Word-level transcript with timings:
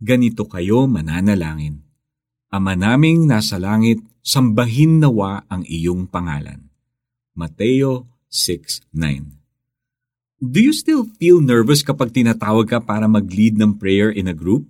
ganito 0.00 0.48
kayo 0.48 0.88
mananalangin. 0.88 1.84
Ama 2.50 2.74
naming 2.74 3.28
nasa 3.28 3.60
langit, 3.60 4.00
sambahin 4.24 4.98
nawa 4.98 5.44
ang 5.46 5.62
iyong 5.68 6.08
pangalan. 6.08 6.72
Mateo 7.36 8.08
6.9 8.32 10.40
Do 10.40 10.58
you 10.58 10.72
still 10.72 11.04
feel 11.20 11.44
nervous 11.44 11.84
kapag 11.84 12.16
tinatawag 12.16 12.64
ka 12.64 12.80
para 12.80 13.04
mag-lead 13.04 13.60
ng 13.60 13.76
prayer 13.76 14.08
in 14.08 14.24
a 14.24 14.34
group? 14.34 14.64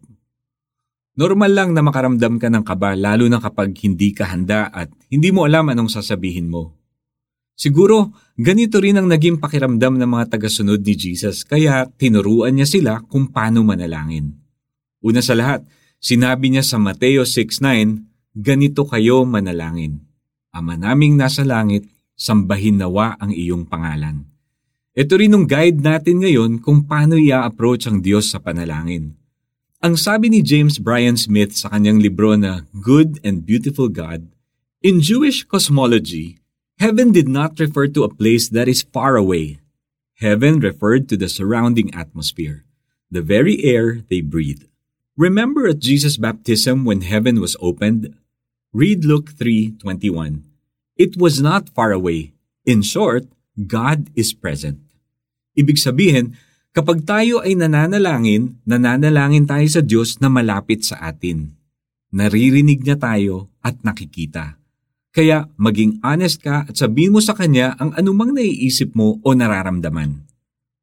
Normal 1.15 1.55
lang 1.55 1.71
na 1.79 1.83
makaramdam 1.87 2.43
ka 2.43 2.51
ng 2.51 2.67
kaba 2.67 2.99
lalo 2.99 3.31
na 3.31 3.39
kapag 3.39 3.71
hindi 3.87 4.11
ka 4.11 4.35
handa 4.35 4.67
at 4.67 4.91
hindi 5.07 5.31
mo 5.31 5.47
alam 5.47 5.71
anong 5.71 5.95
sasabihin 5.95 6.51
mo. 6.51 6.75
Siguro, 7.55 8.11
ganito 8.41 8.81
rin 8.81 8.97
ang 8.97 9.07
naging 9.07 9.37
pakiramdam 9.37 10.01
ng 10.01 10.11
mga 10.11 10.33
tagasunod 10.33 10.81
ni 10.81 10.97
Jesus 10.97 11.45
kaya 11.45 11.85
tinuruan 11.93 12.57
niya 12.57 12.65
sila 12.65 13.05
kung 13.05 13.29
paano 13.29 13.61
manalangin. 13.61 14.40
Una 15.01 15.25
sa 15.25 15.33
lahat, 15.33 15.65
sinabi 15.97 16.53
niya 16.53 16.65
sa 16.65 16.77
Mateo 16.77 17.25
6.9, 17.25 18.05
Ganito 18.37 18.87
kayo 18.87 19.27
manalangin. 19.27 20.05
Ama 20.53 20.77
naming 20.77 21.17
nasa 21.17 21.43
langit, 21.43 21.89
sambahin 22.15 22.79
nawa 22.79 23.17
ang 23.17 23.33
iyong 23.33 23.65
pangalan. 23.65 24.29
Ito 24.93 25.17
rin 25.17 25.33
ang 25.33 25.49
guide 25.49 25.81
natin 25.81 26.21
ngayon 26.21 26.61
kung 26.61 26.85
paano 26.85 27.17
i-approach 27.17 27.89
ang 27.89 28.05
Diyos 28.05 28.29
sa 28.29 28.39
panalangin. 28.43 29.17
Ang 29.81 29.97
sabi 29.97 30.29
ni 30.29 30.45
James 30.45 30.77
Bryan 30.77 31.17
Smith 31.17 31.57
sa 31.57 31.73
kanyang 31.73 32.05
libro 32.05 32.37
na 32.37 32.69
Good 32.77 33.25
and 33.25 33.49
Beautiful 33.49 33.89
God, 33.89 34.29
In 34.85 35.01
Jewish 35.01 35.49
cosmology, 35.49 36.41
Heaven 36.81 37.13
did 37.13 37.29
not 37.29 37.61
refer 37.61 37.89
to 37.93 38.05
a 38.05 38.13
place 38.13 38.49
that 38.49 38.65
is 38.65 38.81
far 38.81 39.17
away. 39.17 39.61
Heaven 40.21 40.61
referred 40.61 41.09
to 41.09 41.17
the 41.17 41.29
surrounding 41.29 41.93
atmosphere, 41.93 42.65
the 43.13 43.21
very 43.21 43.61
air 43.65 44.01
they 44.09 44.21
breathe. 44.21 44.70
Remember 45.21 45.69
at 45.69 45.85
Jesus' 45.85 46.17
baptism 46.17 46.89
when 46.89 47.05
heaven 47.05 47.45
was 47.45 47.53
opened? 47.61 48.17
Read 48.73 49.05
Luke 49.05 49.37
3:21. 49.37 50.49
It 50.97 51.21
was 51.21 51.45
not 51.45 51.69
far 51.77 51.93
away. 51.93 52.33
In 52.65 52.81
short, 52.81 53.29
God 53.53 54.09
is 54.17 54.33
present. 54.33 54.81
Ibig 55.53 55.77
sabihin, 55.77 56.41
kapag 56.73 57.05
tayo 57.05 57.45
ay 57.45 57.53
nananalangin, 57.53 58.65
nananalangin 58.65 59.45
tayo 59.45 59.69
sa 59.69 59.85
Diyos 59.85 60.17
na 60.25 60.33
malapit 60.33 60.89
sa 60.89 60.97
atin. 61.05 61.53
Naririnig 62.17 62.81
niya 62.81 62.97
tayo 62.97 63.53
at 63.61 63.77
nakikita. 63.85 64.57
Kaya 65.13 65.53
maging 65.61 66.01
honest 66.01 66.41
ka 66.41 66.65
at 66.65 66.81
sabihin 66.81 67.13
mo 67.13 67.21
sa 67.21 67.37
kanya 67.37 67.77
ang 67.77 67.93
anumang 67.93 68.33
naiisip 68.33 68.97
mo 68.97 69.21
o 69.21 69.29
nararamdaman. 69.37 70.25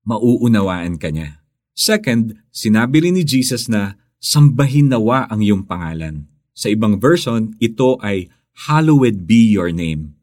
Mauunawaan 0.05 1.01
ka 1.01 1.09
niya. 1.09 1.41
Second, 1.73 2.37
sinabi 2.53 3.01
rin 3.01 3.17
ni 3.17 3.25
Jesus 3.25 3.65
na 3.65 3.97
sambahin 4.21 4.93
nawa 4.93 5.25
ang 5.29 5.41
iyong 5.41 5.63
pangalan. 5.65 6.29
Sa 6.57 6.69
ibang 6.71 6.97
version, 6.97 7.53
ito 7.61 8.01
ay 8.01 8.29
hallowed 8.67 9.29
be 9.29 9.53
your 9.53 9.69
name. 9.69 10.17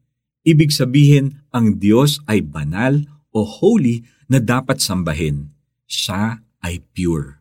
Ibig 0.45 0.69
sabihin, 0.69 1.41
ang 1.55 1.79
Diyos 1.79 2.19
ay 2.27 2.43
banal 2.43 3.07
o 3.31 3.47
holy 3.47 4.05
na 4.27 4.43
dapat 4.43 4.83
sambahin. 4.83 5.49
Siya 5.87 6.43
ay 6.61 6.83
pure. 6.91 7.39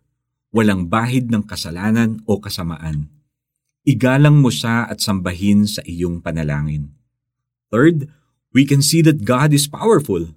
Walang 0.55 0.87
bahid 0.87 1.29
ng 1.35 1.43
kasalanan 1.45 2.23
o 2.25 2.39
kasamaan 2.39 3.15
igalang 3.85 4.41
mo 4.41 4.49
siya 4.49 4.89
at 4.89 5.05
sambahin 5.05 5.69
sa 5.69 5.85
iyong 5.85 6.25
panalangin. 6.25 6.97
Third, 7.69 8.09
we 8.57 8.65
can 8.65 8.81
see 8.81 9.05
that 9.05 9.29
God 9.29 9.53
is 9.53 9.69
powerful. 9.69 10.33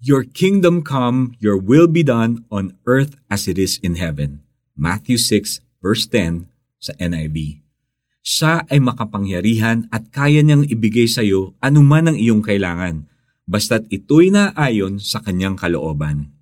Your 0.00 0.24
kingdom 0.24 0.80
come, 0.80 1.36
your 1.42 1.58
will 1.60 1.90
be 1.90 2.06
done 2.06 2.46
on 2.48 2.78
earth 2.86 3.18
as 3.28 3.50
it 3.50 3.60
is 3.60 3.76
in 3.82 4.00
heaven. 4.00 4.46
Matthew 4.80 5.20
6 5.20 5.60
verse 5.84 6.08
10 6.08 6.48
sa 6.80 6.96
NIV. 6.96 7.60
Siya 8.24 8.64
ay 8.72 8.80
makapangyarihan 8.80 9.92
at 9.92 10.08
kaya 10.08 10.40
niyang 10.40 10.64
ibigay 10.64 11.04
sa 11.04 11.20
iyo 11.20 11.52
anuman 11.60 12.08
ang 12.08 12.16
iyong 12.16 12.40
kailangan, 12.40 13.04
basta't 13.44 13.84
ito'y 13.92 14.32
naayon 14.32 14.96
sa 14.96 15.20
kanyang 15.20 15.60
kalooban. 15.60 16.32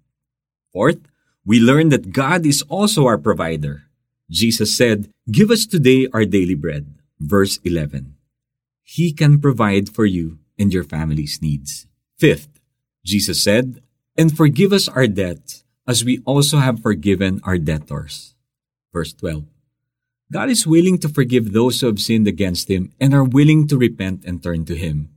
Fourth, 0.70 1.02
we 1.42 1.58
learn 1.58 1.90
that 1.90 2.14
God 2.14 2.46
is 2.46 2.62
also 2.70 3.10
our 3.10 3.18
provider. 3.18 3.90
Jesus 4.30 4.70
said, 4.78 5.10
Give 5.26 5.50
us 5.50 5.66
today 5.66 6.06
our 6.14 6.22
daily 6.22 6.54
bread. 6.54 6.86
Verse 7.18 7.58
11. 7.66 8.14
He 8.86 9.10
can 9.10 9.42
provide 9.42 9.90
for 9.90 10.06
you 10.06 10.38
and 10.54 10.70
your 10.70 10.86
family's 10.86 11.42
needs. 11.42 11.90
Fifth, 12.14 12.62
Jesus 13.02 13.42
said, 13.42 13.82
And 14.14 14.30
forgive 14.30 14.70
us 14.70 14.86
our 14.86 15.10
debts 15.10 15.66
as 15.88 16.04
we 16.04 16.20
also 16.26 16.58
have 16.58 16.84
forgiven 16.84 17.40
our 17.44 17.56
debtors. 17.56 18.36
Verse 18.92 19.14
12. 19.14 19.44
God 20.30 20.50
is 20.50 20.66
willing 20.66 20.98
to 20.98 21.08
forgive 21.08 21.52
those 21.52 21.80
who 21.80 21.86
have 21.86 21.98
sinned 21.98 22.28
against 22.28 22.68
Him 22.68 22.92
and 23.00 23.14
are 23.14 23.24
willing 23.24 23.66
to 23.68 23.78
repent 23.78 24.24
and 24.26 24.42
turn 24.42 24.66
to 24.66 24.76
Him. 24.76 25.08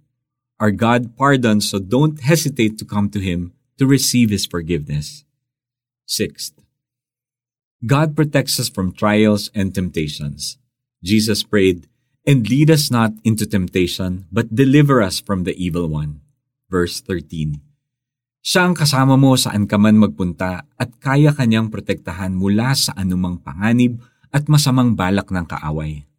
Our 0.57 0.71
God 0.71 1.17
pardons, 1.17 1.67
so 1.67 1.79
don't 1.79 2.21
hesitate 2.21 2.77
to 2.79 2.85
come 2.85 3.09
to 3.09 3.19
Him 3.19 3.51
to 3.77 3.85
receive 3.85 4.29
His 4.29 4.45
forgiveness. 4.45 5.25
Sixth, 6.05 6.53
God 7.85 8.15
protects 8.15 8.59
us 8.59 8.69
from 8.69 8.93
trials 8.93 9.51
and 9.53 9.75
temptations. 9.75 10.57
Jesus 11.03 11.43
prayed, 11.43 11.89
And 12.25 12.47
lead 12.47 12.69
us 12.69 12.91
not 12.91 13.11
into 13.23 13.45
temptation, 13.45 14.27
but 14.31 14.55
deliver 14.55 15.01
us 15.01 15.19
from 15.19 15.43
the 15.43 15.57
evil 15.57 15.87
one. 15.87 16.21
Verse 16.69 17.01
13. 17.01 17.59
Siya 18.41 18.65
ang 18.65 18.73
kasama 18.73 19.17
mo 19.17 19.37
saan 19.37 19.69
ka 19.69 19.77
man 19.77 20.01
magpunta 20.01 20.65
at 20.65 20.89
kaya 20.97 21.33
kanyang 21.33 21.69
protektahan 21.69 22.33
mula 22.33 22.73
sa 22.73 22.93
anumang 22.97 23.37
panganib 23.37 24.01
at 24.33 24.49
masamang 24.49 24.97
balak 24.97 25.29
ng 25.29 25.45
kaaway. 25.45 26.09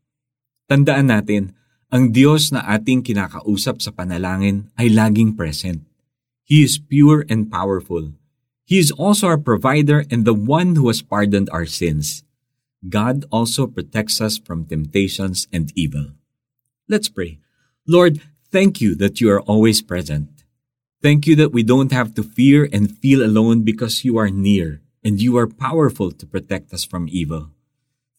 Tandaan 0.71 1.11
natin, 1.11 1.59
ang 1.93 2.15
Diyos 2.15 2.55
na 2.55 2.62
ating 2.71 3.03
kinakausap 3.03 3.82
sa 3.82 3.91
panalangin 3.91 4.71
ay 4.78 4.88
laging 4.88 5.34
present. 5.34 5.82
He 6.47 6.62
is 6.62 6.78
pure 6.78 7.27
and 7.27 7.50
powerful 7.50 8.15
He 8.65 8.78
is 8.78 8.91
also 8.93 9.27
our 9.27 9.37
provider 9.37 10.05
and 10.11 10.25
the 10.25 10.34
one 10.34 10.77
who 10.77 10.88
has 10.88 11.03
pardoned 11.03 11.50
our 11.50 11.66
sins. 11.66 12.25
God 12.88 13.25
also 13.31 13.66
protects 13.66 14.21
us 14.21 14.38
from 14.38 14.66
temptations 14.66 15.47
and 15.53 15.72
evil. 15.77 16.16
Let's 16.88 17.09
pray. 17.09 17.38
Lord, 17.87 18.22
thank 18.50 18.81
you 18.81 18.94
that 18.97 19.21
you 19.21 19.31
are 19.31 19.41
always 19.43 19.82
present. 19.82 20.42
Thank 21.03 21.27
you 21.27 21.35
that 21.37 21.53
we 21.53 21.63
don't 21.63 21.91
have 21.91 22.15
to 22.15 22.23
fear 22.23 22.69
and 22.73 22.97
feel 22.99 23.27
alone 23.27 23.63
because 23.63 24.05
you 24.05 24.17
are 24.19 24.31
near 24.31 24.81
and 25.03 25.21
you 25.21 25.37
are 25.37 25.51
powerful 25.51 26.13
to 26.13 26.27
protect 26.27 26.73
us 26.73 26.85
from 26.85 27.11
evil. 27.11 27.51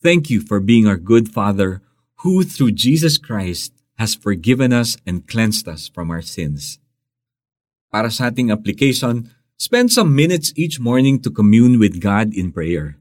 Thank 0.04 0.30
you 0.30 0.42
for 0.42 0.60
being 0.60 0.86
our 0.86 1.00
good 1.00 1.32
Father 1.32 1.82
who 2.28 2.44
through 2.44 2.76
Jesus 2.76 3.18
Christ 3.18 3.72
has 3.96 4.16
forgiven 4.16 4.74
us 4.74 4.98
and 5.08 5.28
cleansed 5.28 5.68
us 5.68 5.88
from 5.88 6.12
our 6.12 6.22
sins. 6.22 6.78
Para 7.88 8.12
sa 8.12 8.28
ating 8.28 8.52
application, 8.52 9.32
Spend 9.64 9.96
some 9.96 10.12
minutes 10.12 10.52
each 10.60 10.80
morning 10.80 11.22
to 11.24 11.32
commune 11.32 11.80
with 11.80 12.04
God 12.04 12.34
in 12.36 12.52
prayer. 12.52 13.00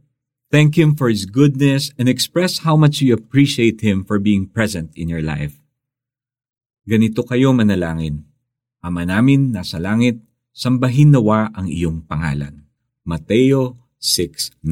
Thank 0.53 0.78
Him 0.78 0.94
for 0.94 1.09
His 1.09 1.26
goodness 1.26 1.91
and 1.98 2.09
express 2.09 2.62
how 2.62 2.76
much 2.76 3.00
you 3.03 3.15
appreciate 3.15 3.81
Him 3.81 4.04
for 4.04 4.22
being 4.22 4.47
present 4.47 4.94
in 4.94 5.09
your 5.09 5.26
life. 5.26 5.59
Ganito 6.87 7.26
kayo 7.26 7.50
manalangin. 7.50 8.31
Ama 8.82 9.06
namin 9.06 9.54
nasa 9.54 9.78
langit, 9.78 10.19
sambahin 10.50 11.15
nawa 11.15 11.54
ang 11.54 11.70
iyong 11.70 12.03
pangalan. 12.03 12.66
Mateo 13.06 13.78
6.9 14.03 14.66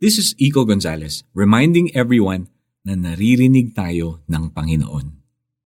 This 0.00 0.16
is 0.16 0.32
Iko 0.40 0.64
Gonzalez 0.64 1.20
reminding 1.36 1.92
everyone 1.92 2.48
na 2.88 2.96
naririnig 2.96 3.76
tayo 3.76 4.24
ng 4.24 4.48
Panginoon. 4.48 5.25